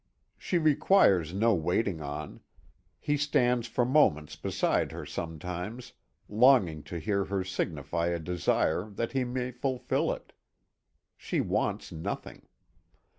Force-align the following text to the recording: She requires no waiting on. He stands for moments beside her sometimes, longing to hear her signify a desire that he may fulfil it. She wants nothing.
She 0.35 0.57
requires 0.57 1.31
no 1.31 1.53
waiting 1.53 2.01
on. 2.01 2.39
He 2.99 3.17
stands 3.17 3.67
for 3.67 3.85
moments 3.85 4.35
beside 4.35 4.91
her 4.93 5.05
sometimes, 5.05 5.93
longing 6.27 6.81
to 6.85 6.97
hear 6.97 7.25
her 7.25 7.43
signify 7.43 8.07
a 8.07 8.17
desire 8.17 8.89
that 8.89 9.11
he 9.11 9.23
may 9.23 9.51
fulfil 9.51 10.11
it. 10.11 10.33
She 11.15 11.39
wants 11.39 11.91
nothing. 11.91 12.47